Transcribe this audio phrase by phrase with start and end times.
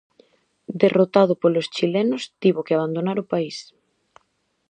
[0.81, 3.57] Derrotado polos chilenos, tivo que abandonar o país.